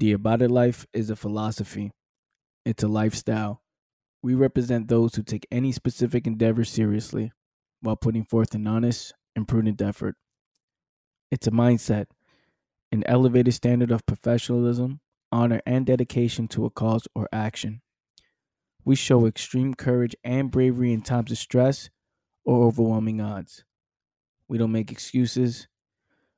[0.00, 1.90] The It Life is a philosophy,
[2.64, 3.62] it's a lifestyle.
[4.22, 7.32] We represent those who take any specific endeavor seriously
[7.82, 10.16] while putting forth an honest and prudent effort.
[11.30, 12.06] It's a mindset,
[12.90, 15.00] an elevated standard of professionalism,
[15.30, 17.82] honor, and dedication to a cause or action.
[18.86, 21.90] We show extreme courage and bravery in times of stress
[22.46, 23.66] or overwhelming odds.
[24.48, 25.68] We don't make excuses.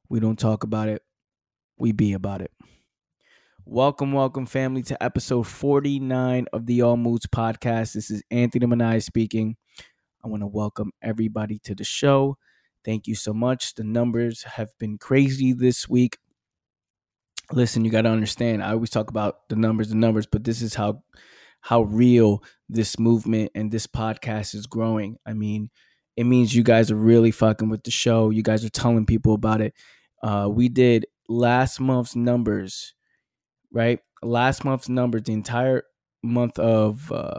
[0.09, 1.03] We don't talk about it.
[1.79, 2.51] We be about it.
[3.65, 7.93] Welcome, welcome, family, to episode 49 of the All Moods podcast.
[7.93, 9.57] This is Anthony Manai speaking.
[10.25, 12.37] I want to welcome everybody to the show.
[12.85, 13.75] Thank you so much.
[13.75, 16.19] The numbers have been crazy this week.
[17.53, 18.65] Listen, you got to understand.
[18.65, 21.03] I always talk about the numbers, the numbers, but this is how
[21.61, 25.17] how real this movement and this podcast is growing.
[25.25, 25.71] I mean,
[26.17, 28.31] it means you guys are really fucking with the show.
[28.31, 29.73] You guys are telling people about it.
[30.21, 32.95] Uh, we did last month's numbers
[33.73, 34.01] right?
[34.23, 35.85] Last month's numbers, the entire
[36.23, 37.39] month of uh,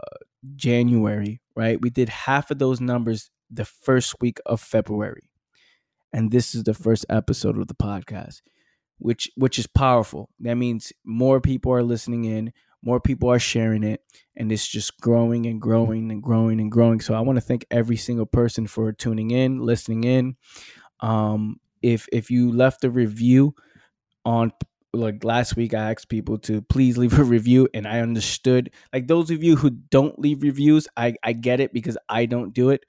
[0.56, 1.80] January, right?
[1.80, 5.30] We did half of those numbers the first week of February.
[6.12, 8.42] And this is the first episode of the podcast,
[8.98, 10.30] which which is powerful.
[10.40, 14.00] That means more people are listening in, more people are sharing it,
[14.36, 17.00] and it's just growing and growing and growing and growing.
[17.00, 20.36] So I want to thank every single person for tuning in, listening in.
[21.00, 23.54] Um, if if you left a review
[24.24, 24.52] on
[24.94, 29.06] like last week I asked people to please leave a review and I understood like
[29.06, 32.70] those of you who don't leave reviews I I get it because I don't do
[32.70, 32.84] it.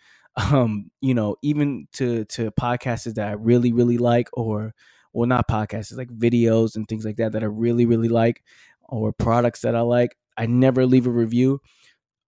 [0.52, 4.74] Um you know even to to podcasts that I really really like or
[5.14, 8.44] well not podcasts like videos and things like that that I really really like
[8.84, 11.62] or products that I like I never leave a review.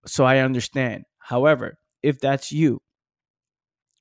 [0.05, 1.03] So I understand.
[1.19, 2.81] However if that's you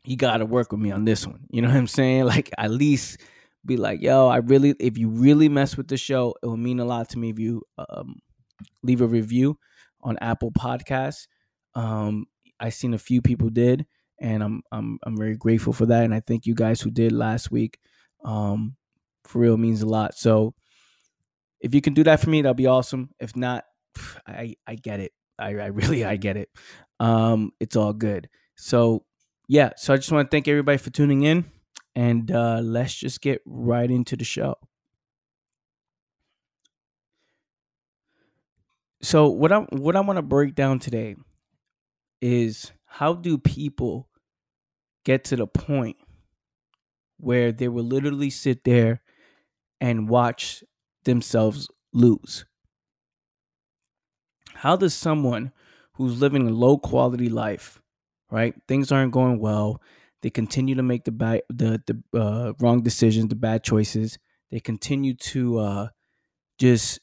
[0.04, 1.40] you got to work with me on this one.
[1.50, 2.24] You know what I'm saying?
[2.24, 3.18] Like at least
[3.66, 6.80] be like, yo, I really, if you really mess with the show, it will mean
[6.80, 8.16] a lot to me if you um,
[8.82, 9.58] leave a review
[10.02, 11.26] on Apple Podcasts.
[11.74, 12.26] Um,
[12.58, 13.86] I seen a few people did,
[14.20, 16.04] and I'm I'm I'm very grateful for that.
[16.04, 17.78] And I thank you guys who did last week.
[18.24, 18.76] Um,
[19.24, 20.14] for real means a lot.
[20.14, 20.54] So
[21.60, 23.10] if you can do that for me, that'll be awesome.
[23.20, 23.64] If not,
[24.26, 25.12] I I get it.
[25.38, 26.48] I, I really I get it.
[27.00, 28.28] Um, it's all good.
[28.56, 29.04] So
[29.48, 31.44] yeah, so I just want to thank everybody for tuning in
[31.96, 34.54] and uh, let's just get right into the show.
[39.02, 41.16] So what I what I want to break down today
[42.20, 44.08] is how do people
[45.04, 45.96] get to the point
[47.18, 49.02] where they will literally sit there
[49.80, 50.64] and watch
[51.04, 52.44] themselves lose?
[54.54, 55.52] How does someone
[55.94, 57.80] who's living a low quality life,
[58.30, 58.54] right?
[58.66, 59.80] Things aren't going well,
[60.22, 64.18] they continue to make the bad, the the uh, wrong decisions, the bad choices.
[64.50, 65.88] They continue to uh,
[66.58, 67.00] just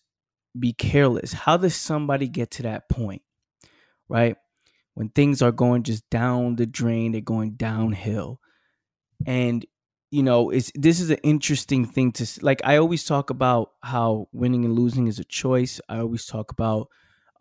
[0.59, 1.33] be careless.
[1.33, 3.23] How does somebody get to that point,
[4.09, 4.37] right?
[4.95, 8.39] When things are going just down the drain, they're going downhill,
[9.25, 9.65] and
[10.11, 12.61] you know, it's this is an interesting thing to like.
[12.63, 15.81] I always talk about how winning and losing is a choice.
[15.89, 16.87] I always talk about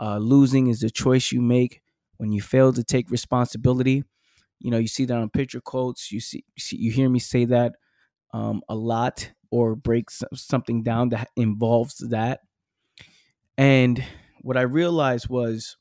[0.00, 1.82] uh, losing is a choice you make
[2.16, 4.04] when you fail to take responsibility
[4.62, 6.12] you know, you see that on picture quotes.
[6.12, 7.74] You see, you, hear me say that
[8.32, 12.40] um, a lot, or break something down that involves that.
[13.58, 14.02] And
[14.40, 15.76] what I realized was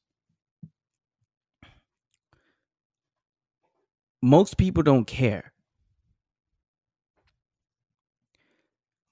[4.22, 5.54] most people don't care.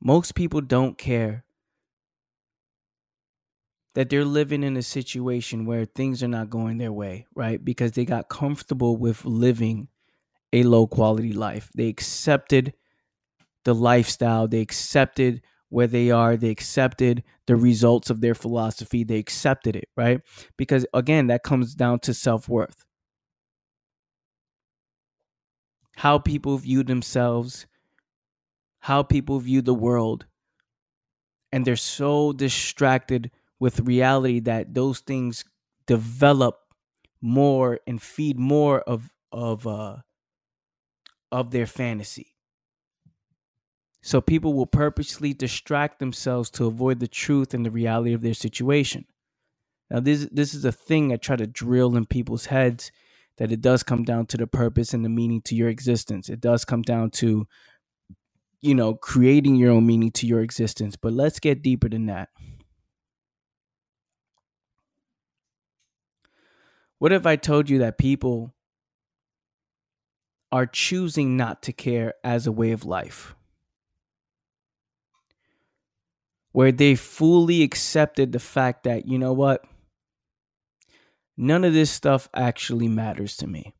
[0.01, 1.45] Most people don't care
[3.95, 7.63] that they're living in a situation where things are not going their way, right?
[7.63, 9.87] Because they got comfortable with living
[10.53, 11.69] a low quality life.
[11.75, 12.73] They accepted
[13.65, 19.17] the lifestyle, they accepted where they are, they accepted the results of their philosophy, they
[19.17, 20.21] accepted it, right?
[20.57, 22.85] Because again, that comes down to self worth.
[25.97, 27.67] How people view themselves,
[28.79, 30.25] how people view the world.
[31.51, 35.45] And they're so distracted with reality that those things
[35.85, 36.59] develop
[37.21, 39.97] more and feed more of of uh
[41.31, 42.35] of their fantasy.
[44.01, 48.33] So people will purposely distract themselves to avoid the truth and the reality of their
[48.33, 49.05] situation.
[49.89, 52.91] Now this this is a thing I try to drill in people's heads
[53.37, 56.29] that it does come down to the purpose and the meaning to your existence.
[56.29, 57.47] It does come down to
[58.61, 62.29] you know creating your own meaning to your existence, but let's get deeper than that.
[66.99, 68.53] What if I told you that people
[70.51, 73.35] are choosing not to care as a way of life?
[76.51, 79.63] where they fully accepted the fact that, you know what?
[81.37, 83.73] None of this stuff actually matters to me.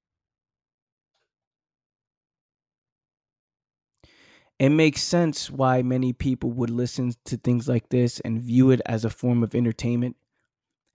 [4.60, 8.82] It makes sense why many people would listen to things like this and view it
[8.86, 10.18] as a form of entertainment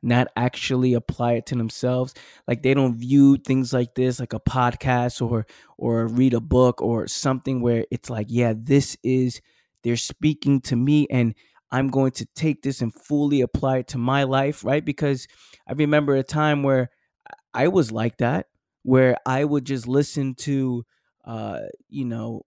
[0.05, 2.15] not actually apply it to themselves.
[2.47, 5.47] Like they don't view things like this like a podcast or
[5.79, 9.41] or read a book or something where it's like yeah this is
[9.83, 11.35] they're speaking to me and
[11.73, 14.85] i'm going to take this and fully apply it to my life right?
[14.85, 15.27] Because
[15.69, 16.91] i remember a time where
[17.53, 18.47] i was like that
[18.83, 20.85] where i would just listen to
[21.25, 22.43] uh you know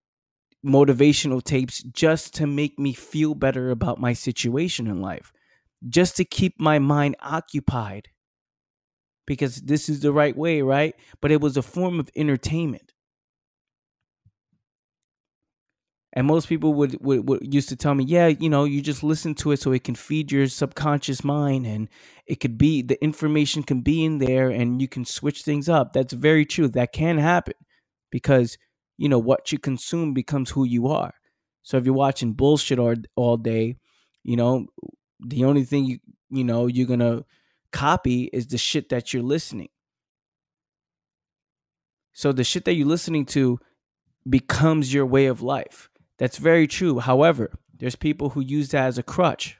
[0.65, 5.31] motivational tapes just to make me feel better about my situation in life
[5.89, 8.09] just to keep my mind occupied
[9.27, 10.95] because this is the right way, right?
[11.21, 12.93] But it was a form of entertainment.
[16.13, 19.03] And most people would, would, would used to tell me, yeah, you know, you just
[19.03, 21.89] listen to it so it can feed your subconscious mind and
[22.27, 25.93] it could be the information can be in there and you can switch things up.
[25.93, 26.69] That's very true.
[26.69, 27.53] That can happen
[28.11, 28.57] because,
[28.97, 31.13] you know, what you consume becomes who you are.
[31.63, 33.77] So if you're watching bullshit all, all day,
[34.23, 34.67] you know,
[35.19, 35.99] the only thing you
[36.29, 37.23] you know you're gonna
[37.71, 39.69] copy is the shit that you're listening.
[42.13, 43.59] So the shit that you're listening to
[44.27, 45.89] becomes your way of life.
[46.17, 46.99] That's very true.
[46.99, 49.57] However there's people who use that as a crutch.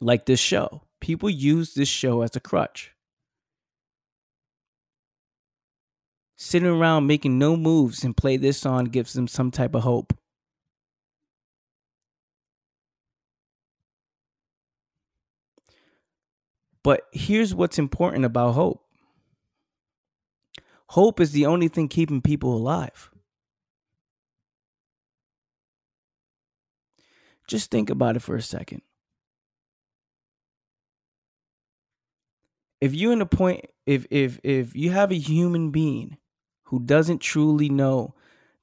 [0.00, 0.82] Like this show.
[1.00, 2.92] People use this show as a crutch.
[6.36, 10.12] Sitting around making no moves and play this song gives them some type of hope
[16.84, 18.82] But here's what's important about hope
[20.88, 23.10] hope is the only thing keeping people alive.
[27.48, 28.82] Just think about it for a second.
[32.80, 36.18] If you're in a point, if if if you have a human being
[36.64, 38.14] who doesn't truly know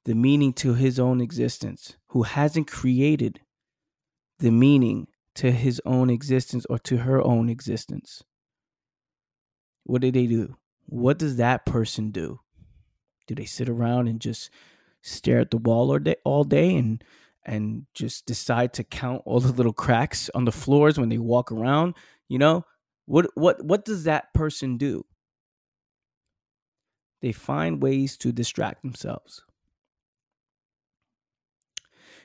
[0.04, 3.40] the meaning to his own existence, who hasn't created
[4.38, 8.22] the meaning to his own existence or to her own existence.
[9.84, 10.56] What do they do?
[10.86, 12.40] What does that person do?
[13.26, 14.50] Do they sit around and just
[15.00, 17.02] stare at the wall all day, all day and
[17.44, 21.50] and just decide to count all the little cracks on the floors when they walk
[21.50, 21.94] around?
[22.28, 22.64] You know,
[23.06, 25.04] what what what does that person do?
[27.20, 29.42] They find ways to distract themselves.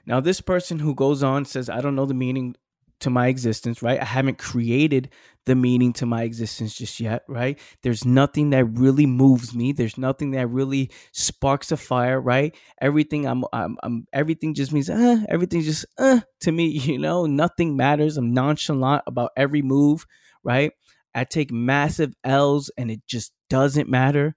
[0.07, 2.55] Now, this person who goes on says, I don't know the meaning
[3.01, 4.01] to my existence, right?
[4.01, 5.09] I haven't created
[5.45, 7.59] the meaning to my existence just yet, right?
[7.83, 9.71] There's nothing that really moves me.
[9.71, 12.55] There's nothing that really sparks a fire, right?
[12.81, 17.25] Everything I'm, I'm, I'm everything just means, uh, everything just, uh, to me, you know,
[17.25, 18.17] nothing matters.
[18.17, 20.05] I'm nonchalant about every move,
[20.43, 20.71] right?
[21.15, 24.35] I take massive L's and it just doesn't matter.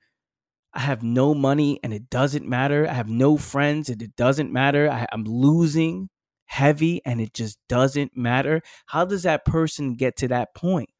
[0.72, 2.86] I have no money and it doesn't matter.
[2.88, 4.88] I have no friends and it doesn't matter.
[4.90, 6.08] I, I'm losing,
[6.50, 8.60] heavy and it just doesn't matter?
[8.86, 10.90] How does that person get to that point?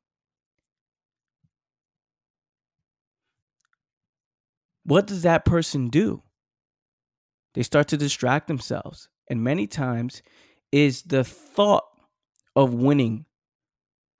[4.85, 6.23] What does that person do?
[7.55, 9.09] They start to distract themselves.
[9.29, 10.23] And many times
[10.71, 11.85] is the thought
[12.55, 13.27] of winning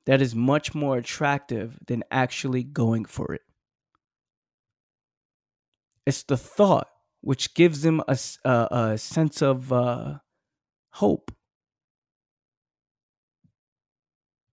[0.07, 3.43] that is much more attractive than actually going for it.
[6.07, 6.89] It's the thought
[7.21, 10.19] which gives them a, a, a sense of uh,
[10.91, 11.33] hope.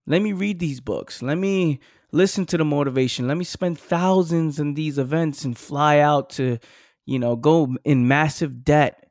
[0.06, 1.22] Let me read these books.
[1.22, 1.80] Let me
[2.12, 3.28] listen to the motivation.
[3.28, 6.60] Let me spend thousands in these events and fly out to,
[7.06, 9.10] you know, go in massive debt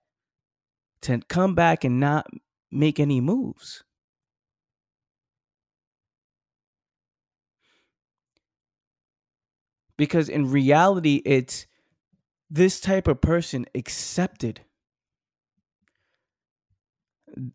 [1.02, 2.26] to come back and not
[2.70, 3.84] make any moves.
[9.98, 11.66] Because in reality, it's
[12.50, 14.60] this type of person accepted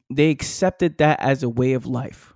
[0.10, 2.34] they accepted that as a way of life.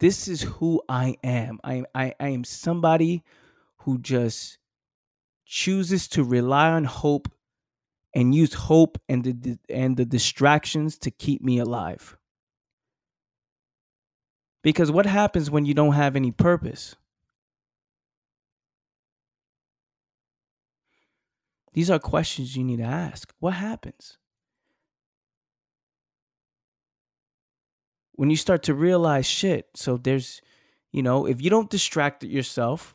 [0.00, 1.58] This is who I am.
[1.64, 3.22] I, I, I am somebody
[3.78, 4.58] who just
[5.46, 7.28] chooses to rely on hope
[8.14, 12.16] and use hope and the and the distractions to keep me alive.
[14.62, 16.96] Because what happens when you don't have any purpose?
[21.74, 23.34] These are questions you need to ask.
[23.40, 24.16] What happens?
[28.14, 29.66] when you start to realize shit.
[29.74, 30.40] So there's,
[30.92, 32.94] you know, if you don't distract yourself,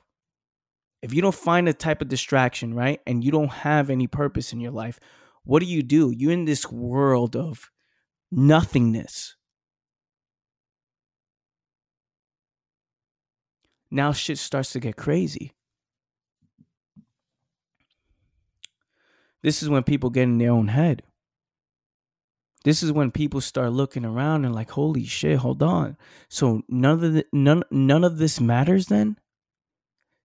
[1.01, 4.51] if you don't find a type of distraction, right, and you don't have any purpose
[4.53, 4.99] in your life,
[5.43, 6.11] what do you do?
[6.11, 7.69] You're in this world of
[8.31, 9.35] nothingness.
[13.91, 15.53] Now shit starts to get crazy.
[19.41, 21.01] This is when people get in their own head.
[22.65, 25.97] This is when people start looking around and like, holy shit, hold on.
[26.27, 29.17] So none of the, none none of this matters then?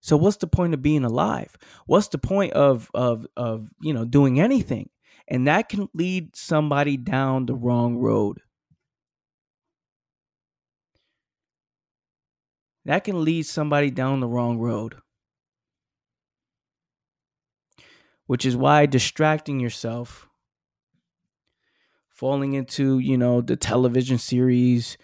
[0.01, 1.57] So what's the point of being alive?
[1.87, 4.91] What's the point of of of you know doing anything?
[5.29, 8.41] And that can lead somebody down the wrong road.
[12.85, 14.97] That can lead somebody down the wrong road.
[18.27, 20.29] Which is why distracting yourself
[22.15, 24.97] falling into you know the television series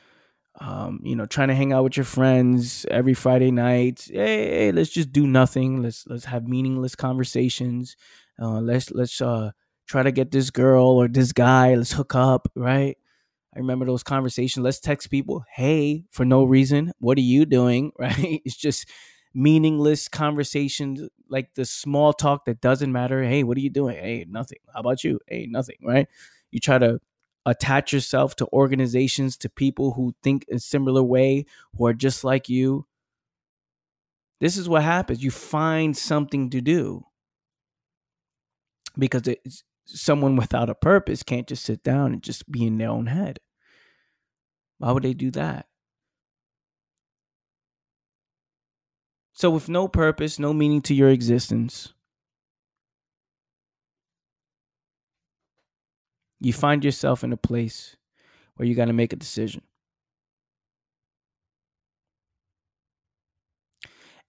[0.61, 4.09] um, you know trying to hang out with your friends every friday night.
[4.11, 5.83] Hey, hey let's just do nothing.
[5.83, 7.97] Let's let's have meaningless conversations.
[8.41, 9.53] Uh, let's let's uh,
[9.87, 12.97] try to get this girl or this guy let's hook up right?
[13.55, 14.63] I remember those conversations.
[14.63, 16.93] Let's text people hey for no reason.
[16.99, 17.93] What are you doing?
[17.99, 18.43] Right?
[18.45, 18.89] It's just
[19.35, 23.23] meaningless conversations like the small talk that doesn't matter.
[23.23, 23.97] Hey what are you doing?
[23.97, 24.59] Hey nothing.
[24.75, 25.21] How about you?
[25.29, 26.09] Hey nothing right
[26.51, 27.01] you try to
[27.47, 32.49] attach yourself to organizations, to people who think a similar way, who are just like
[32.49, 32.87] you.
[34.41, 35.23] This is what happens.
[35.23, 37.05] You find something to do
[38.99, 39.23] because
[39.85, 43.39] someone without a purpose can't just sit down and just be in their own head.
[44.79, 45.67] Why would they do that?
[49.33, 51.95] So, with no purpose, no meaning to your existence,
[56.41, 57.97] you find yourself in a place
[58.57, 59.63] where you got to make a decision.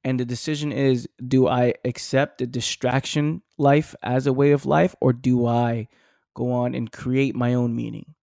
[0.04, 4.96] And the decision is do I accept the distraction life as a way of life
[5.00, 5.88] or do I
[6.34, 8.16] go on and create my own meaning?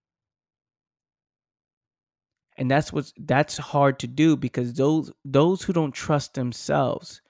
[2.56, 7.22] And that's what's that's hard to do because those those who don't trust themselves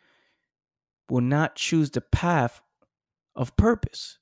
[1.10, 2.62] will not choose the path
[3.36, 4.18] of purpose.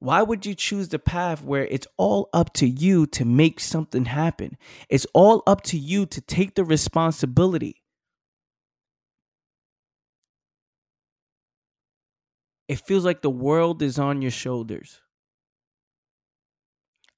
[0.00, 4.06] Why would you choose the path where it's all up to you to make something
[4.06, 4.56] happen?
[4.88, 7.82] It's all up to you to take the responsibility.
[12.66, 15.02] It feels like the world is on your shoulders.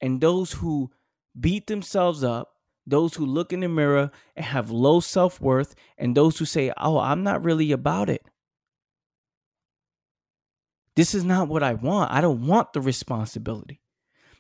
[0.01, 0.91] And those who
[1.39, 6.17] beat themselves up, those who look in the mirror and have low self worth, and
[6.17, 8.27] those who say, Oh, I'm not really about it.
[10.95, 12.13] This is not what I want.
[12.13, 13.81] I don't want the responsibility.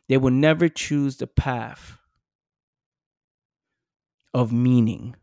[0.09, 1.99] They will never choose the path
[4.35, 5.16] of meaning.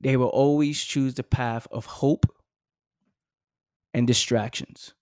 [0.00, 2.26] They will always choose the path of hope
[3.92, 4.94] and distractions.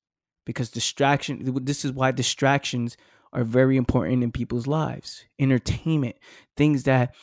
[0.45, 2.97] Because distraction, this is why distractions
[3.33, 5.25] are very important in people's lives.
[5.39, 6.17] Entertainment,
[6.57, 7.15] things that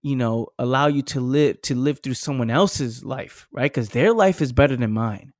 [0.00, 3.70] you know allow you to live to live through someone else's life, right?
[3.70, 5.32] Because their life is better than mine.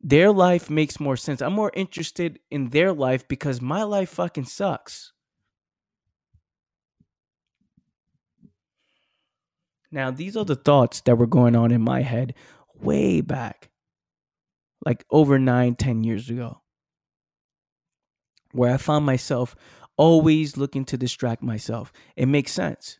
[0.00, 1.42] Their life makes more sense.
[1.42, 5.12] I'm more interested in their life because my life fucking sucks.
[9.90, 12.34] Now, these are the thoughts that were going on in my head
[12.74, 13.70] way back,
[14.84, 16.62] like over nine, ten years ago,
[18.52, 19.56] where I found myself
[19.96, 21.92] always looking to distract myself.
[22.16, 22.98] It makes sense.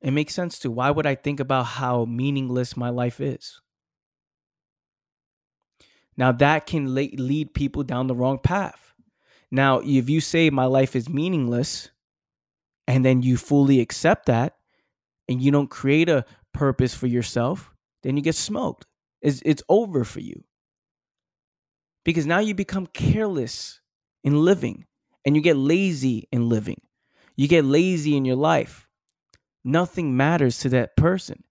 [0.00, 0.70] It makes sense too.
[0.70, 3.60] Why would I think about how meaningless my life is?
[6.18, 8.92] Now that can lead people down the wrong path.
[9.50, 11.90] Now, if you say my life is meaningless
[12.86, 14.56] and then you fully accept that
[15.28, 17.72] and you don't create a purpose for yourself,
[18.02, 18.84] then you get smoked.
[19.22, 20.44] It's, it's over for you.
[22.04, 23.80] Because now you become careless
[24.24, 24.86] in living
[25.24, 26.80] and you get lazy in living.
[27.36, 28.88] You get lazy in your life.
[29.64, 31.44] Nothing matters to that person.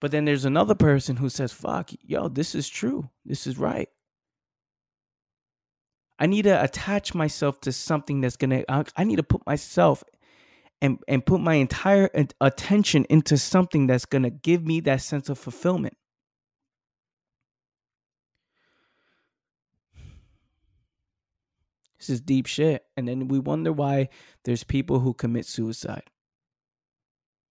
[0.00, 3.10] But then there's another person who says, fuck, yo, this is true.
[3.24, 3.88] This is right.
[6.18, 9.46] I need to attach myself to something that's going to, uh, I need to put
[9.46, 10.02] myself
[10.80, 12.10] and, and put my entire
[12.40, 15.96] attention into something that's going to give me that sense of fulfillment.
[21.98, 22.84] This is deep shit.
[22.96, 24.10] And then we wonder why
[24.44, 26.04] there's people who commit suicide.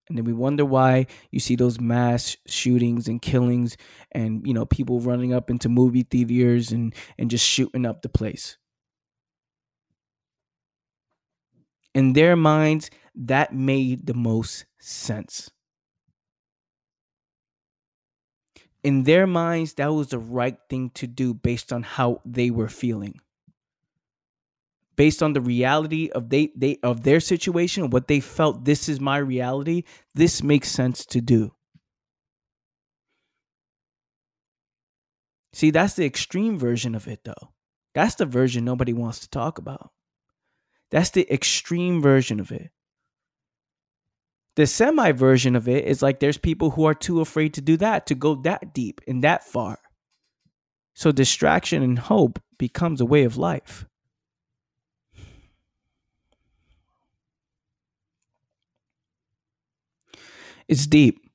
[0.07, 3.75] And then we wonder why you see those mass shootings and killings
[4.11, 8.09] and you know people running up into movie theaters and and just shooting up the
[8.09, 8.57] place.
[11.95, 15.49] In their minds, that made the most sense.
[18.83, 22.67] in their minds that was the right thing to do based on how they were
[22.69, 23.19] feeling
[24.95, 28.99] based on the reality of they, they of their situation what they felt this is
[28.99, 29.83] my reality
[30.13, 31.51] this makes sense to do
[35.53, 37.53] see that's the extreme version of it though
[37.93, 39.91] that's the version nobody wants to talk about
[40.91, 42.71] that's the extreme version of it
[44.55, 47.75] the semi version of it is like there's people who are too afraid to do
[47.77, 49.79] that, to go that deep and that far.
[50.93, 53.85] So distraction and hope becomes a way of life.
[60.67, 61.29] It's deep.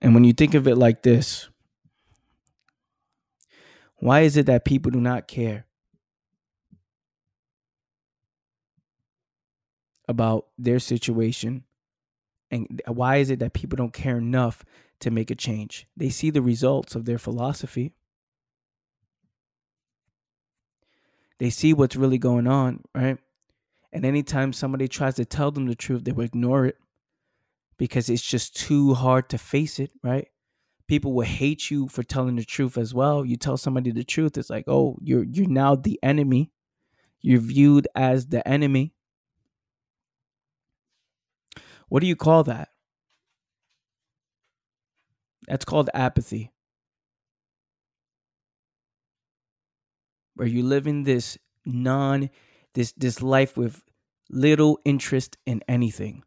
[0.00, 1.48] And when you think of it like this,
[3.96, 5.66] why is it that people do not care
[10.06, 11.64] about their situation
[12.50, 14.64] and why is it that people don't care enough
[15.00, 15.86] to make a change?
[15.96, 17.94] They see the results of their philosophy.
[21.38, 23.18] They see what's really going on, right?
[23.92, 26.76] And anytime somebody tries to tell them the truth, they will ignore it
[27.78, 30.28] because it's just too hard to face it, right?
[30.88, 33.24] People will hate you for telling the truth as well.
[33.24, 36.52] You tell somebody the truth, it's like, oh, you're you're now the enemy.
[37.22, 38.92] You're viewed as the enemy.
[41.88, 42.68] What do you call that?
[45.48, 46.52] That's called apathy.
[50.34, 52.30] Where you live in this non
[52.74, 53.82] this this life with
[54.30, 56.24] little interest in anything.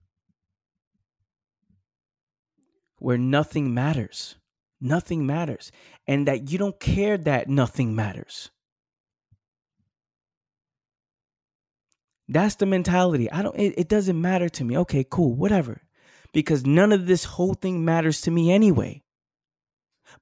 [2.99, 4.35] Where nothing matters.
[4.79, 5.71] Nothing matters.
[6.07, 8.51] And that you don't care that nothing matters.
[12.27, 13.31] That's the mentality.
[13.31, 14.77] I don't it, it doesn't matter to me.
[14.79, 15.81] Okay, cool, whatever.
[16.33, 19.03] Because none of this whole thing matters to me anyway.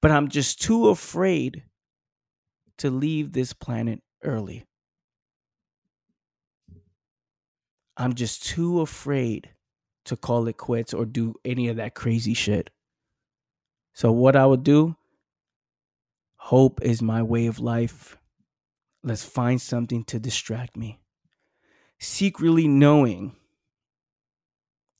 [0.02, 1.64] But I'm just too afraid
[2.78, 4.66] to leave this planet early.
[7.98, 9.50] I'm just too afraid
[10.06, 12.70] to call it quits or do any of that crazy shit.
[13.94, 14.96] So, what I would do,
[16.38, 18.18] hope is my way of life.
[19.04, 21.00] Let's find something to distract me
[22.00, 23.36] secretly knowing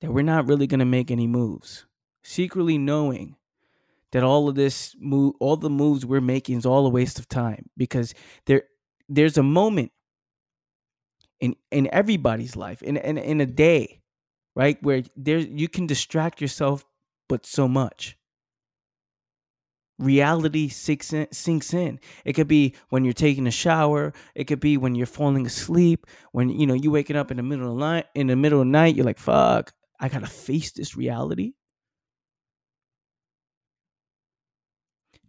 [0.02, 1.86] that we're not really going to make any moves,
[2.24, 3.36] secretly knowing
[4.12, 7.28] that all of this move, all the moves we're making is all a waste of
[7.28, 8.14] time because
[8.46, 8.64] there,
[9.10, 9.92] there's a moment
[11.42, 14.02] in in everybody's life in in, in a day,
[14.56, 16.86] right, where there you can distract yourself,
[17.30, 18.18] but so much
[20.00, 22.00] reality sinks in, sinks in.
[22.26, 24.14] It could be when you're taking a shower.
[24.36, 26.06] It could be when you're falling asleep.
[26.32, 28.06] When you know you waking up in the middle of night.
[28.16, 31.54] In the middle of the night, you're like, "Fuck, I gotta face this reality,"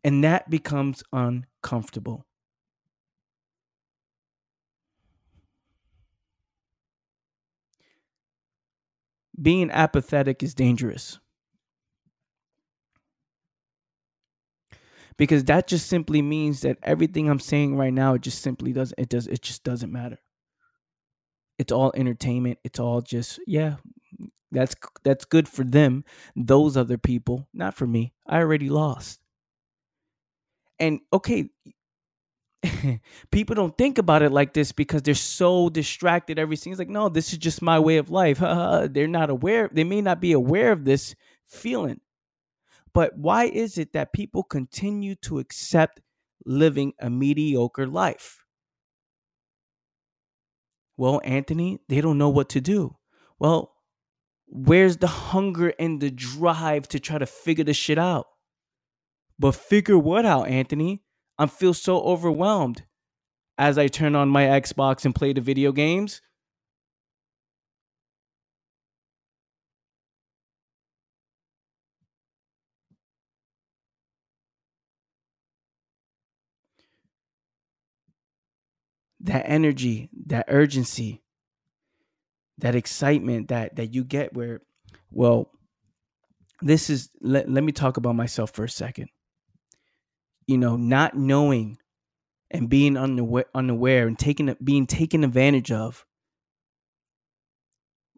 [0.05, 2.27] and that becomes uncomfortable.
[9.41, 11.19] Being apathetic is dangerous.
[15.17, 18.99] because that just simply means that everything I'm saying right now it just simply doesn't
[18.99, 20.19] it does it just doesn't matter.
[21.59, 22.59] It's all entertainment.
[22.65, 23.77] It's all just yeah,
[24.53, 26.05] that's that's good for them,
[26.37, 28.15] those other people, not for me.
[28.27, 29.21] I already lost.
[30.79, 31.51] And okay,
[33.31, 37.09] people don't think about it like this because they're so distracted every single like no
[37.09, 38.39] this is just my way of life
[38.91, 41.15] they're not aware they may not be aware of this
[41.47, 42.01] feeling
[42.97, 46.01] but why is it that people continue to accept
[46.47, 48.43] living a mediocre life?
[50.97, 52.97] Well, Anthony, they don't know what to do.
[53.39, 53.75] Well,
[54.47, 58.29] where's the hunger and the drive to try to figure this shit out?
[59.39, 61.03] But figure what out, Anthony?
[61.39, 62.85] I feel so overwhelmed
[63.59, 66.21] as I turn on my Xbox and play the video games.
[79.27, 81.23] that energy, that urgency,
[82.59, 84.63] that excitement that that you get where
[85.11, 85.51] well
[86.63, 89.09] this is let, let me talk about myself for a second.
[90.47, 91.79] You know, not knowing
[92.51, 96.07] and being unaware, unaware and taking being taken advantage of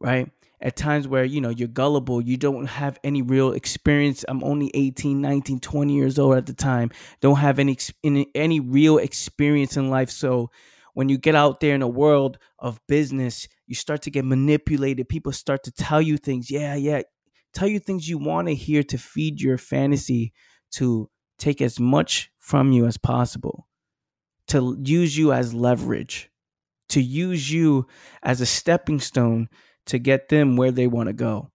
[0.00, 4.42] right at times where you know you're gullible you don't have any real experience i'm
[4.44, 7.76] only 18 19 20 years old at the time don't have any
[8.34, 10.50] any real experience in life so
[10.94, 15.08] when you get out there in a world of business, you start to get manipulated.
[15.08, 16.50] People start to tell you things.
[16.50, 17.02] Yeah, yeah.
[17.54, 20.32] Tell you things you want to hear to feed your fantasy
[20.72, 23.68] to take as much from you as possible,
[24.48, 26.30] to use you as leverage,
[26.88, 27.86] to use you
[28.22, 29.48] as a stepping stone
[29.86, 31.50] to get them where they want to go.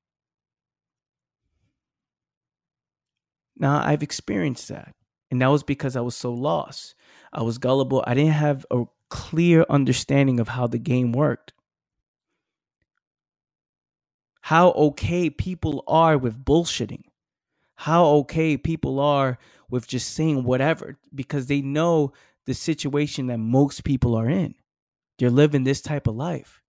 [3.57, 4.95] Now, I've experienced that.
[5.29, 6.95] And that was because I was so lost.
[7.31, 8.03] I was gullible.
[8.05, 11.53] I didn't have a clear understanding of how the game worked.
[14.41, 17.03] How okay people are with bullshitting.
[17.83, 19.37] How okay people are
[19.69, 22.13] with just saying whatever because they know
[22.45, 24.55] the situation that most people are in.
[25.19, 26.61] They're living this type of life.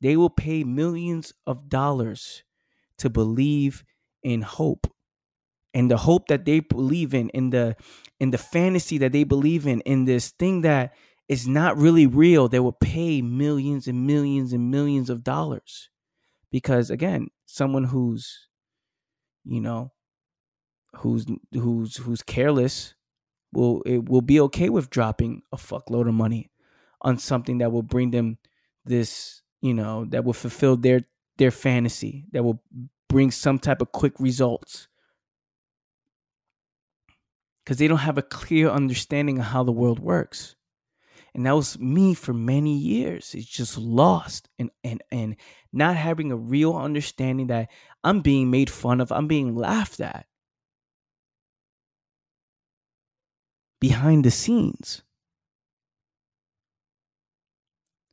[0.00, 2.44] They will pay millions of dollars
[2.98, 3.82] to believe
[4.22, 4.86] in hope
[5.74, 7.74] and the hope that they believe in in the
[8.20, 10.94] in the fantasy that they believe in in this thing that
[11.28, 15.90] is not really real they will pay millions and millions and millions of dollars
[16.52, 18.46] because again someone who's
[19.44, 19.92] you know
[20.96, 22.94] who's who's who's careless
[23.52, 26.50] will it will be okay with dropping a fuckload of money
[27.02, 28.38] on something that will bring them
[28.84, 31.00] this you know that will fulfill their
[31.36, 32.62] their fantasy that will
[33.08, 34.88] bring some type of quick results
[37.64, 40.54] because they don't have a clear understanding of how the world works.
[41.34, 43.34] And that was me for many years.
[43.34, 45.36] It's just lost and and and
[45.72, 47.70] not having a real understanding that
[48.04, 50.26] I'm being made fun of, I'm being laughed at
[53.80, 55.02] behind the scenes.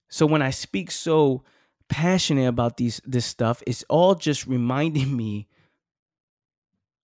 [0.10, 1.44] So when I speak so
[1.88, 5.48] passionate about these this stuff, it's all just reminding me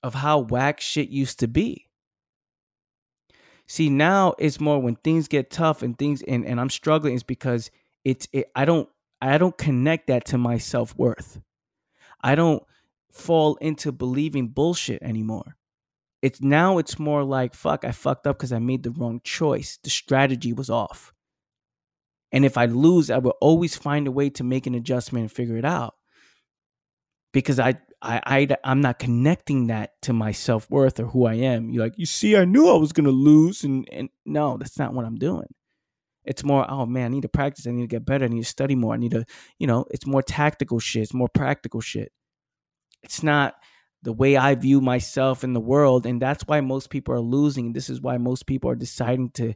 [0.02, 1.87] of how whack shit used to be.
[3.68, 7.24] See, now it's more when things get tough and things and, and I'm struggling is
[7.24, 7.70] because
[8.06, 8.88] it's it, I don't
[9.22, 11.42] I don't connect that to my self-worth.
[12.22, 12.64] I don't
[13.12, 15.58] fall into believing bullshit anymore.
[16.22, 19.78] It's now it's more like fuck, I fucked up because I made the wrong choice.
[19.84, 21.14] The strategy was off.
[22.32, 25.32] And if I lose, I will always find a way to make an adjustment and
[25.32, 25.96] figure it out.
[27.34, 31.36] Because I I, I I'm not connecting that to my self worth or who I
[31.36, 31.70] am.
[31.70, 34.94] You're like, you see, I knew I was gonna lose, and and no, that's not
[34.94, 35.48] what I'm doing.
[36.24, 37.66] It's more, oh man, I need to practice.
[37.66, 38.26] I need to get better.
[38.26, 38.94] I need to study more.
[38.94, 39.26] I need to,
[39.60, 41.04] you know, it's more tactical shit.
[41.04, 42.12] It's more practical shit.
[43.02, 43.56] It's not
[44.04, 47.74] the way I view myself in the world, and that's why most people are losing.
[47.74, 49.54] This is why most people are deciding to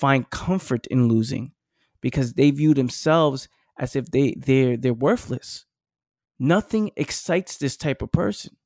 [0.00, 1.52] find comfort in losing,
[2.00, 5.66] because they view themselves as if they they're they're worthless
[6.42, 8.56] Nothing excites this type of person.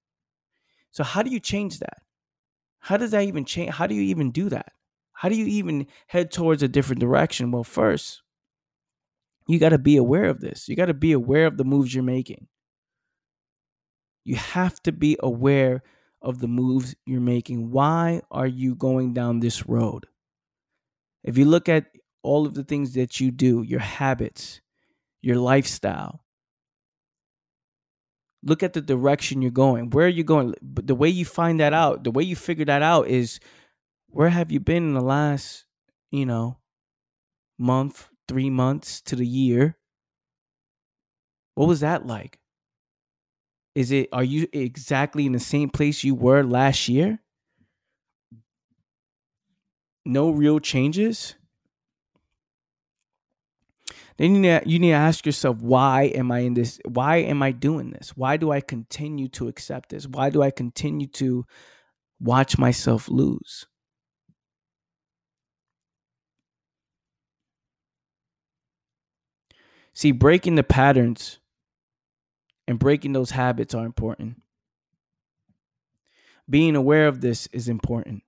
[0.93, 1.99] So how do you change that?
[2.79, 3.73] How does that even change?
[3.73, 4.73] How do you even do that?
[5.13, 7.51] How do you even head towards a different direction?
[7.51, 8.23] Well, first,
[9.49, 10.69] you got to be aware of this.
[10.69, 12.47] You got to be aware of the moves you're making.
[14.25, 15.83] You have to be aware
[16.23, 17.71] of the moves you're making.
[17.71, 20.07] Why are you going down this road?
[21.23, 21.87] If you look at
[22.23, 24.61] all of the things that you do, your habits,
[25.21, 26.24] your lifestyle,
[28.45, 29.91] look at the direction you're going.
[29.91, 30.55] Where are you going?
[30.63, 33.41] But the way you find that out, the way you figure that out is
[34.09, 35.65] where have you been in the last,
[36.13, 36.59] you know,
[37.59, 39.77] month, three months to the year?
[41.55, 42.39] What was that like?
[43.75, 47.21] Is it are you exactly in the same place you were last year?
[50.05, 51.35] No real changes?
[54.17, 57.17] Then you need, to, you need to ask yourself why am i in this why
[57.17, 58.11] am i doing this?
[58.17, 60.07] Why do i continue to accept this?
[60.07, 61.45] Why do i continue to
[62.21, 63.67] watch myself lose?
[69.93, 71.39] See breaking the patterns
[72.67, 74.43] and breaking those habits are important.
[76.49, 78.23] Being aware of this is important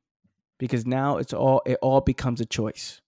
[0.59, 3.03] because now it's all it all becomes a choice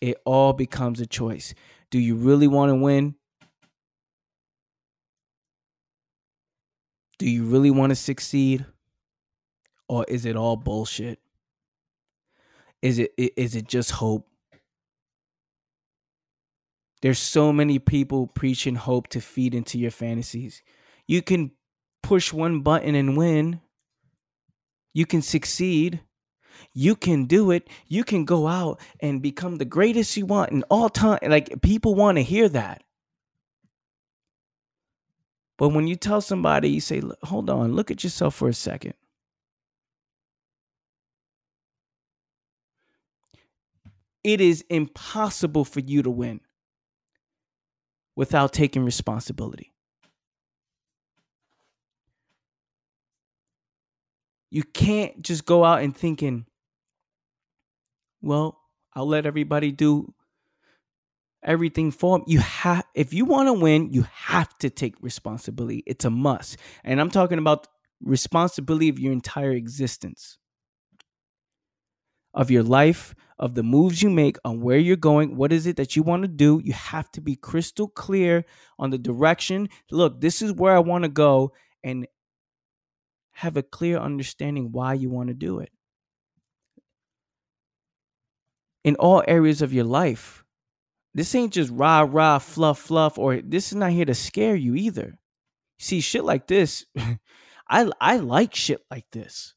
[0.00, 1.54] it all becomes a choice.
[1.90, 3.14] Do you really want to win?
[7.18, 8.64] Do you really want to succeed?
[9.88, 11.18] Or is it all bullshit?
[12.80, 14.26] Is it is it just hope?
[17.02, 20.62] There's so many people preaching hope to feed into your fantasies.
[21.06, 21.52] You can
[22.02, 23.60] push one button and win.
[24.94, 26.00] You can succeed.
[26.72, 27.68] You can do it.
[27.88, 31.18] You can go out and become the greatest you want in all time.
[31.22, 32.82] Like people want to hear that.
[35.58, 38.94] But when you tell somebody, you say, hold on, look at yourself for a second.
[44.24, 46.40] It is impossible for you to win
[48.16, 49.69] without taking responsibility.
[54.50, 56.46] You can't just go out and thinking,
[58.20, 58.58] well,
[58.94, 60.12] I'll let everybody do
[61.42, 62.22] everything for.
[62.26, 65.82] You have if you want to win, you have to take responsibility.
[65.86, 66.56] It's a must.
[66.84, 67.68] And I'm talking about
[68.02, 70.36] responsibility of your entire existence.
[72.32, 75.76] Of your life, of the moves you make, on where you're going, what is it
[75.76, 76.60] that you want to do?
[76.62, 78.44] You have to be crystal clear
[78.78, 79.68] on the direction.
[79.90, 82.06] Look, this is where I want to go and
[83.40, 85.70] have a clear understanding why you want to do it.
[88.84, 90.44] In all areas of your life,
[91.14, 94.74] this ain't just rah rah fluff fluff or this is not here to scare you
[94.74, 95.18] either.
[95.78, 96.84] See shit like this,
[97.68, 99.54] I I like shit like this.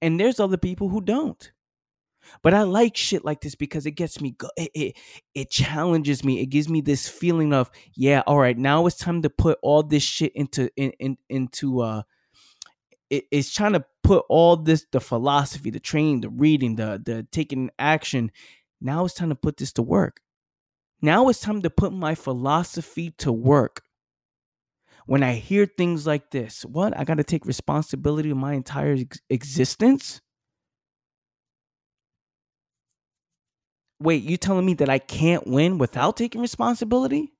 [0.00, 1.52] And there's other people who don't.
[2.42, 4.96] But I like shit like this because it gets me go it, it
[5.34, 6.40] it challenges me.
[6.40, 9.82] It gives me this feeling of, yeah, all right, now it's time to put all
[9.82, 12.02] this shit into in, in into uh
[13.10, 17.26] it, it's trying to put all this the philosophy, the training, the reading, the the
[17.32, 18.30] taking action.
[18.80, 20.20] Now it's time to put this to work.
[21.02, 23.82] Now it's time to put my philosophy to work.
[25.06, 26.96] When I hear things like this, what?
[26.96, 30.20] I got to take responsibility of my entire ex- existence?
[34.00, 37.32] Wait, you telling me that I can't win without taking responsibility?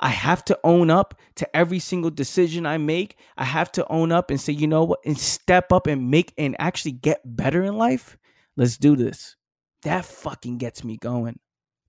[0.00, 3.16] I have to own up to every single decision I make.
[3.36, 6.32] I have to own up and say, you know what, and step up and make
[6.38, 8.16] and actually get better in life.
[8.56, 9.36] Let's do this.
[9.82, 11.38] That fucking gets me going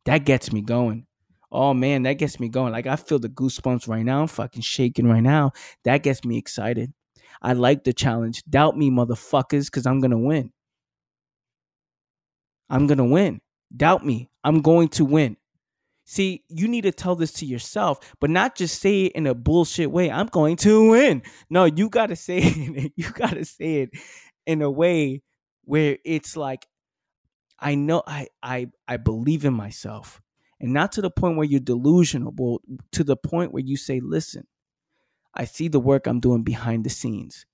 [0.07, 1.05] that gets me going.
[1.51, 2.71] Oh man, that gets me going.
[2.71, 4.21] Like I feel the goosebumps right now.
[4.21, 5.51] I'm fucking shaking right now.
[5.83, 6.93] That gets me excited.
[7.41, 8.43] I like the challenge.
[8.49, 10.51] Doubt me, motherfuckers, because I'm gonna win.
[12.69, 13.41] I'm gonna win.
[13.75, 14.29] Doubt me.
[14.45, 15.35] I'm going to win.
[16.09, 19.35] See, you need to tell this to yourself, but not just say it in a
[19.35, 20.09] bullshit way.
[20.09, 21.21] I'm going to win.
[21.49, 22.93] No, you gotta say it.
[22.95, 23.89] You gotta say it
[24.45, 25.21] in a way
[25.65, 26.65] where it's like
[27.59, 30.21] I know I I I believe in myself.
[30.61, 32.59] And not to the point where you're delusional, but
[32.93, 34.47] to the point where you say, listen,
[35.33, 37.45] I see the work I'm doing behind the scenes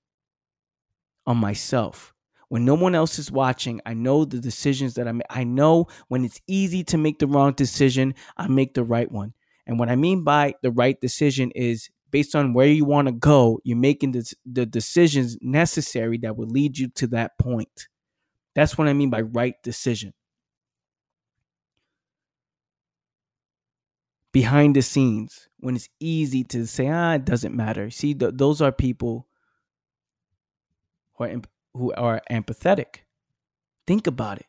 [1.26, 2.13] on myself.
[2.48, 5.26] When no one else is watching, I know the decisions that I make.
[5.30, 9.34] I know when it's easy to make the wrong decision, I make the right one.
[9.66, 13.12] And what I mean by the right decision is based on where you want to
[13.12, 17.88] go, you're making the, the decisions necessary that will lead you to that point.
[18.54, 20.12] That's what I mean by right decision.
[24.32, 27.90] Behind the scenes, when it's easy to say, ah, it doesn't matter.
[27.90, 29.26] See, th- those are people
[31.14, 31.42] who are,
[31.74, 33.00] who are empathetic.
[33.86, 34.46] Think about it.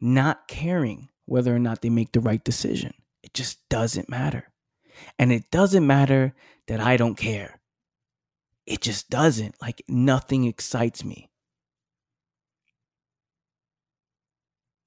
[0.00, 2.94] Not caring whether or not they make the right decision.
[3.22, 4.52] It just doesn't matter.
[5.18, 6.34] And it doesn't matter
[6.68, 7.60] that I don't care.
[8.66, 9.54] It just doesn't.
[9.60, 11.30] Like nothing excites me.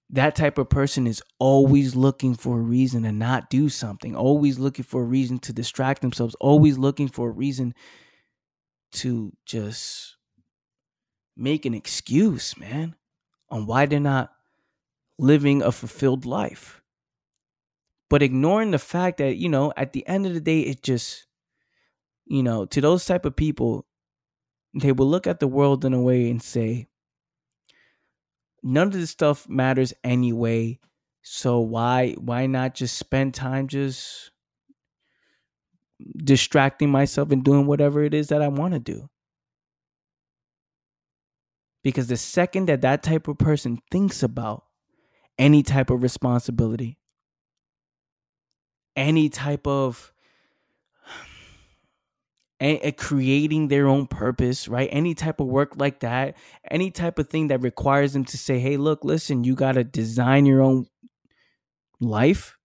[0.10, 4.58] that type of person is always looking for a reason to not do something, always
[4.58, 7.74] looking for a reason to distract themselves, always looking for a reason
[8.92, 10.16] to just
[11.40, 12.96] make an excuse, man,
[13.50, 14.32] on why they're not
[15.18, 16.82] living a fulfilled life.
[18.10, 21.28] But ignoring the fact that, you know, at the end of the day, it just,
[22.26, 23.86] you know, to those type of people,
[24.74, 26.88] they will look at the world in a way and say,
[28.64, 30.80] none of this stuff matters anyway.
[31.22, 34.32] So why why not just spend time just
[36.18, 39.10] distracting myself and doing whatever it is that I want to do?
[41.84, 44.66] Because the second that that type of person thinks about
[45.38, 47.00] any type of responsibility,
[48.96, 50.12] any type of
[52.98, 54.90] creating their own purpose, right?
[54.92, 56.36] Any type of work like that,
[56.70, 59.86] any type of thing that requires them to say, hey, look, listen, you got to
[59.86, 60.88] design your own
[62.02, 62.58] life.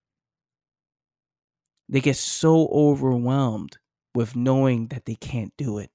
[1.89, 3.79] They get so overwhelmed
[4.15, 5.91] with knowing that they can't do it.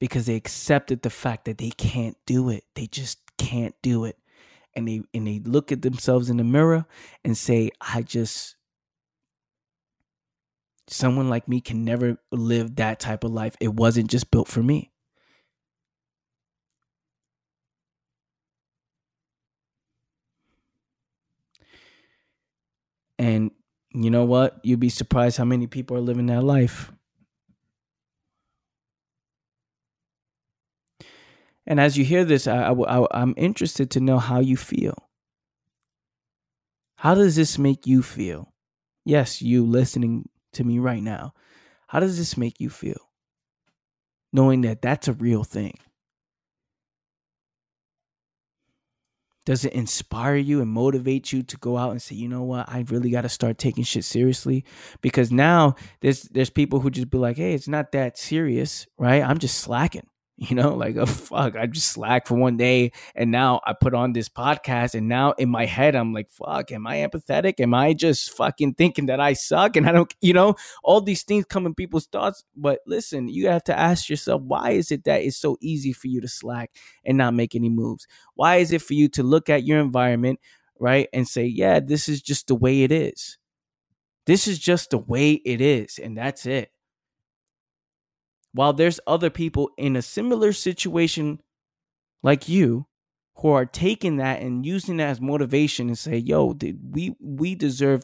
[0.00, 2.64] Because they accepted the fact that they can't do it.
[2.74, 4.18] They just can't do it.
[4.74, 6.86] And they and they look at themselves in the mirror
[7.24, 8.56] and say, I just
[10.88, 13.56] someone like me can never live that type of life.
[13.60, 14.90] It wasn't just built for me.
[23.18, 23.50] And
[23.92, 24.58] you know what?
[24.62, 26.90] You'd be surprised how many people are living that life.
[31.70, 35.08] And as you hear this, I, I, I'm interested to know how you feel.
[36.96, 38.52] How does this make you feel?
[39.04, 41.32] Yes, you listening to me right now.
[41.86, 42.98] How does this make you feel?
[44.32, 45.78] Knowing that that's a real thing.
[49.46, 52.68] Does it inspire you and motivate you to go out and say, you know what,
[52.68, 54.64] I really got to start taking shit seriously?
[55.02, 59.22] Because now there's there's people who just be like, hey, it's not that serious, right?
[59.22, 60.09] I'm just slacking.
[60.40, 63.92] You know like oh fuck i just slack for one day and now i put
[63.92, 67.60] on this podcast and now in my head i'm like fuck am i empathetic?
[67.60, 70.54] Am i just fucking thinking that i suck and i don't you know?
[70.82, 74.70] All these things come in people's thoughts but listen you have to ask yourself why
[74.70, 76.70] is it that it's so easy for you to slack
[77.04, 78.06] and not make any moves?
[78.34, 80.40] Why is it for you to look at your environment
[80.78, 83.36] right and say yeah this is just the way it is.
[84.24, 86.70] This is just the way it is and that's it
[88.52, 91.40] while there's other people in a similar situation
[92.22, 92.86] like you
[93.36, 97.54] who are taking that and using that as motivation and say, "Yo, dude, we we
[97.54, 98.02] deserve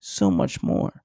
[0.00, 1.02] so much more."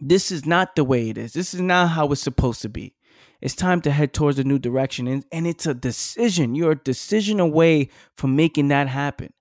[0.00, 1.32] This is not the way it is.
[1.32, 2.94] This is not how it's supposed to be.
[3.40, 6.54] It's time to head towards a new direction and, and it's a decision.
[6.54, 9.32] You're a decision away from making that happen.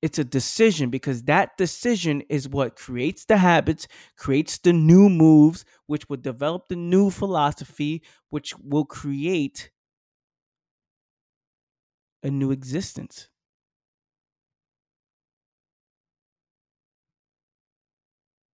[0.00, 5.64] It's a decision because that decision is what creates the habits, creates the new moves,
[5.86, 9.70] which will develop the new philosophy, which will create
[12.22, 13.28] a new existence.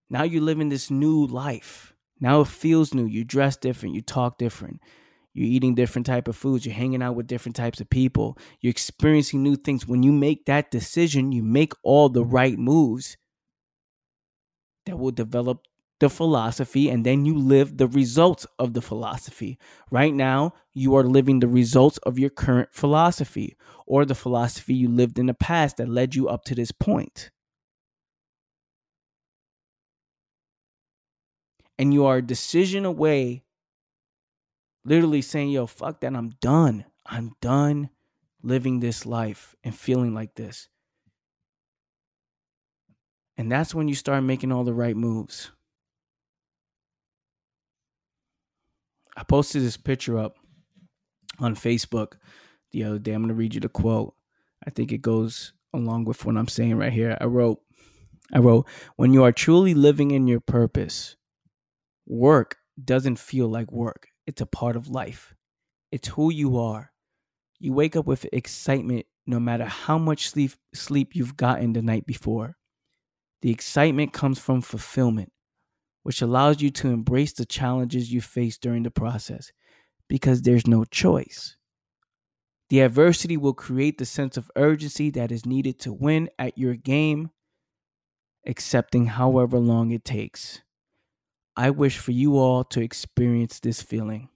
[0.09, 1.93] Now you live in this new life.
[2.19, 3.05] Now it feels new.
[3.05, 4.79] You dress different, you talk different,
[5.35, 6.65] you're eating different type of foods.
[6.65, 8.37] You're hanging out with different types of people.
[8.61, 9.85] You're experiencing new things.
[9.85, 13.17] When you make that decision you make all the right moves
[14.85, 15.59] that will develop
[15.99, 19.57] the philosophy and then you live the results of the philosophy.
[19.91, 24.89] Right now you are living the results of your current philosophy or the philosophy you
[24.89, 27.29] lived in the past that led you up to this point.
[31.77, 33.44] And you are a decision away
[34.85, 36.15] literally saying, yo, fuck that.
[36.15, 36.85] I'm done.
[37.05, 37.89] I'm done
[38.41, 40.69] living this life and feeling like this.
[43.37, 45.51] And that's when you start making all the right moves.
[49.17, 50.37] I posted this picture up
[51.39, 52.13] on Facebook
[52.71, 53.13] the other day.
[53.13, 54.13] I'm going to read you the quote.
[54.65, 57.17] I think it goes along with what I'm saying right here.
[57.19, 57.59] I wrote,
[58.33, 61.15] I wrote, when you are truly living in your purpose,
[62.05, 64.09] work doesn't feel like work.
[64.27, 65.35] It's a part of life.
[65.91, 66.91] It's who you are.
[67.59, 72.05] You wake up with excitement no matter how much sleep, sleep you've gotten the night
[72.05, 72.57] before.
[73.41, 75.31] The excitement comes from fulfillment,
[76.03, 79.51] which allows you to embrace the challenges you face during the process
[80.07, 81.55] because there's no choice.
[82.69, 86.75] The adversity will create the sense of urgency that is needed to win at your
[86.75, 87.29] game,
[88.45, 90.61] accepting however long it takes.
[91.57, 94.29] I wish for you all to experience this feeling.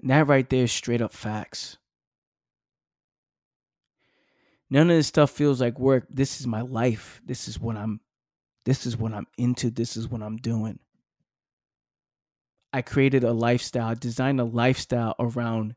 [0.00, 1.78] And that right there is straight up facts.
[4.68, 6.06] None of this stuff feels like work.
[6.10, 7.20] This is my life.
[7.24, 8.00] This is what I'm
[8.64, 9.70] this is what I'm into.
[9.70, 10.78] This is what I'm doing.
[12.72, 15.74] I created a lifestyle, designed a lifestyle around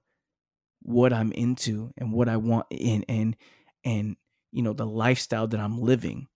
[0.81, 3.35] what I'm into and what I want and and
[3.83, 4.15] and
[4.51, 6.27] you know the lifestyle that I'm living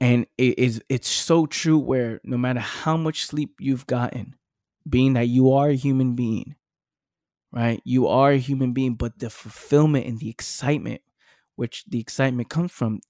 [0.00, 4.34] and it is it's so true where no matter how much sleep you've gotten
[4.88, 6.56] being that you are a human being
[7.52, 7.80] right?
[7.84, 11.00] You are a human being but the fulfillment and the excitement
[11.56, 13.00] which the excitement comes from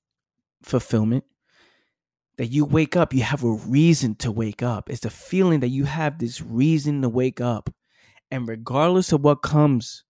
[0.62, 1.24] fulfillment
[2.38, 4.88] that you wake up you have a reason to wake up.
[4.88, 7.70] It's the feeling that you have this reason to wake up.
[8.30, 10.04] And regardless of what comes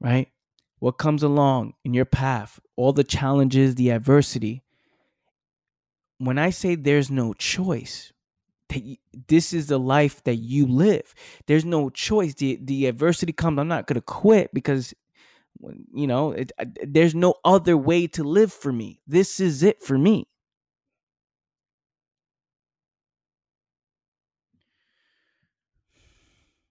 [0.00, 0.28] right?
[0.78, 4.62] What comes along in your path all the challenges the adversity
[6.18, 8.12] when I say there's no choice,
[8.70, 8.82] that
[9.28, 11.14] this is the life that you live.
[11.46, 12.34] There's no choice.
[12.34, 13.58] The the adversity comes.
[13.60, 14.94] I'm not gonna quit because
[15.94, 16.52] you know it,
[16.82, 19.00] there's no other way to live for me.
[19.06, 20.28] This is it for me.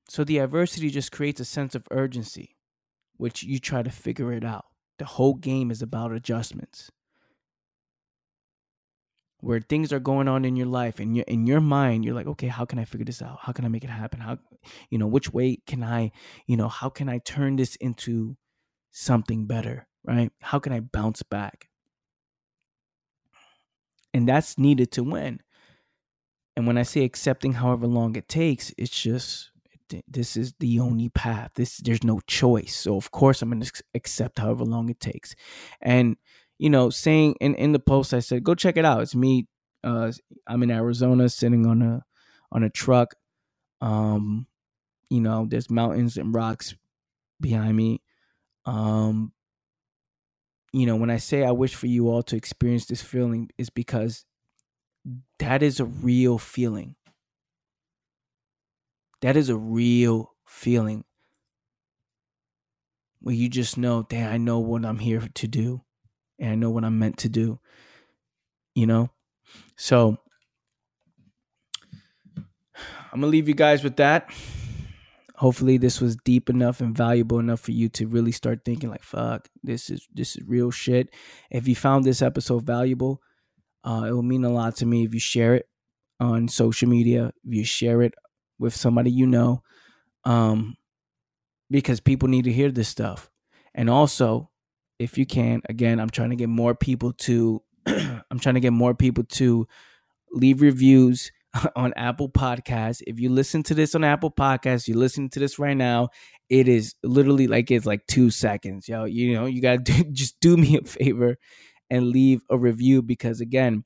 [0.09, 2.55] So the adversity just creates a sense of urgency,
[3.17, 4.65] which you try to figure it out.
[4.99, 6.91] The whole game is about adjustments
[9.45, 12.25] where things are going on in your life and you're in your mind you're like
[12.25, 14.35] okay how can i figure this out how can i make it happen how
[14.89, 16.11] you know which way can i
[16.47, 18.35] you know how can i turn this into
[18.91, 21.69] something better right how can i bounce back
[24.15, 25.39] and that's needed to win
[26.55, 29.51] and when i say accepting however long it takes it's just
[30.07, 31.51] this is the only path.
[31.55, 32.75] This there's no choice.
[32.75, 35.35] So of course I'm gonna accept however long it takes.
[35.79, 36.17] And
[36.57, 39.01] you know, saying in in the post I said, go check it out.
[39.01, 39.47] It's me.
[39.83, 40.11] Uh,
[40.47, 42.03] I'm in Arizona, sitting on a
[42.51, 43.15] on a truck.
[43.81, 44.47] Um,
[45.09, 46.75] you know, there's mountains and rocks
[47.39, 48.01] behind me.
[48.65, 49.33] Um,
[50.73, 53.69] you know, when I say I wish for you all to experience this feeling, is
[53.69, 54.25] because
[55.39, 56.95] that is a real feeling.
[59.21, 61.03] That is a real feeling
[63.21, 65.84] where you just know, damn, I know what I'm here to do
[66.39, 67.59] and I know what I'm meant to do.
[68.73, 69.09] You know?
[69.77, 70.17] So
[72.35, 74.29] I'm gonna leave you guys with that.
[75.35, 79.03] Hopefully this was deep enough and valuable enough for you to really start thinking like
[79.03, 81.09] fuck, this is this is real shit.
[81.49, 83.21] If you found this episode valuable,
[83.83, 85.67] uh, it will mean a lot to me if you share it
[86.19, 88.13] on social media, if you share it
[88.59, 89.61] with somebody you know.
[90.23, 90.75] Um
[91.69, 93.29] because people need to hear this stuff.
[93.73, 94.49] And also,
[94.99, 98.73] if you can, again, I'm trying to get more people to I'm trying to get
[98.73, 99.67] more people to
[100.31, 101.31] leave reviews
[101.75, 103.01] on Apple Podcasts.
[103.05, 106.09] If you listen to this on Apple Podcasts, you're listening to this right now.
[106.49, 109.05] It is literally like it's like two seconds, yo.
[109.05, 111.37] You know, you gotta do, just do me a favor
[111.89, 113.83] and leave a review because again,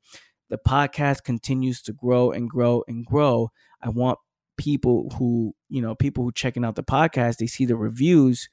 [0.50, 3.52] the podcast continues to grow and grow and grow.
[3.82, 4.18] I want
[4.58, 8.50] people who you know people who checking out the podcast they see the reviews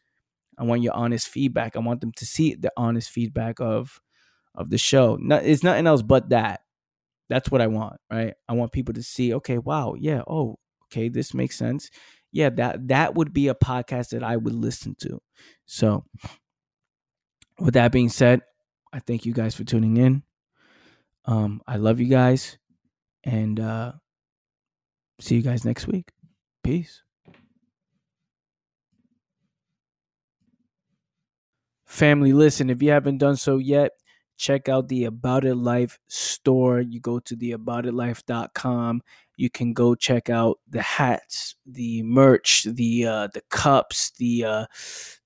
[0.58, 1.76] i want your honest feedback.
[1.76, 4.00] I want them to see the honest feedback of
[4.54, 5.18] of the show.
[5.20, 6.60] It's nothing else but that.
[7.28, 8.34] That's what i want right?
[8.48, 11.90] I want people to see okay wow yeah oh okay this makes sense.
[12.32, 15.20] Yeah that that would be a podcast that i would listen to.
[15.66, 16.04] So
[17.58, 18.42] with that being said
[18.92, 20.22] i thank you guys for tuning in.
[21.24, 22.58] Um i love you guys
[23.24, 23.92] and uh
[25.20, 26.12] See you guys next week.
[26.62, 27.05] Peace.
[31.86, 33.92] Family, listen, if you haven't done so yet,
[34.36, 36.80] check out the About It Life store.
[36.80, 39.02] You go to the aboutitlife.com.
[39.36, 44.66] You can go check out the hats, the merch, the uh, the cups, the uh,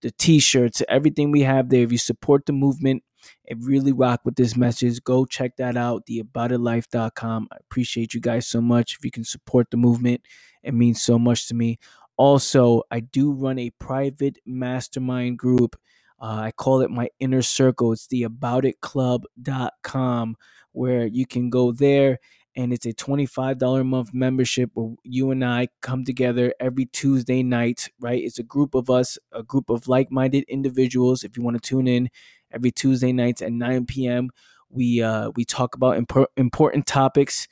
[0.02, 1.82] the t-shirts, everything we have there.
[1.82, 3.04] If you support the movement
[3.48, 7.48] and really rock with this message, go check that out, the aboutitlife.com.
[7.52, 8.96] I appreciate you guys so much.
[8.98, 10.22] If you can support the movement,
[10.62, 11.78] it means so much to me.
[12.16, 15.76] Also, I do run a private mastermind group.
[16.20, 17.92] Uh, I call it my inner circle.
[17.92, 20.36] It's the aboutitclub.com
[20.72, 22.18] where you can go there
[22.56, 27.42] and it's a $25 a month membership where you and I come together every Tuesday
[27.42, 28.22] night, right?
[28.22, 31.24] It's a group of us, a group of like minded individuals.
[31.24, 32.08] If you want to tune in,
[32.52, 34.30] every Tuesday nights at 9 p.m.
[34.68, 37.48] We uh, we talk about imp- important topics,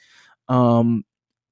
[0.48, 1.04] um,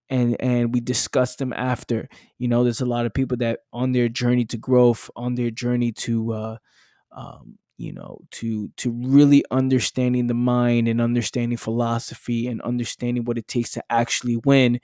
[0.08, 2.08] and and we discuss them after.
[2.38, 5.50] You know, there's a lot of people that on their journey to growth, on their
[5.50, 6.56] journey to, uh,
[7.16, 13.38] um, you know, to to really understanding the mind and understanding philosophy and understanding what
[13.38, 14.80] it takes to actually win.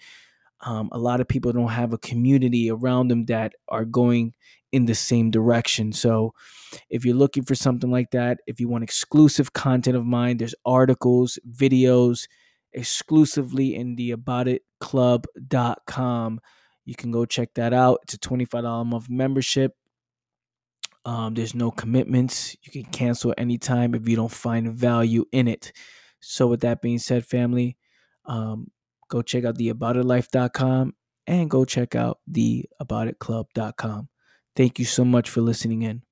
[0.65, 4.33] Um, a lot of people don't have a community around them that are going
[4.71, 5.93] in the same direction.
[5.93, 6.33] So,
[6.89, 10.55] if you're looking for something like that, if you want exclusive content of mine, there's
[10.65, 12.27] articles, videos
[12.73, 16.41] exclusively in the aboutitclub.com.
[16.85, 18.01] You can go check that out.
[18.03, 19.75] It's a $25 a month membership.
[21.05, 22.57] Um, there's no commitments.
[22.63, 25.73] You can cancel anytime if you don't find value in it.
[26.21, 27.77] So, with that being said, family,
[28.27, 28.71] um,
[29.09, 30.95] go check out the aboutitlife.com
[31.27, 34.09] and go check out the aboutitclub.com.
[34.55, 36.03] Thank you so much for listening in.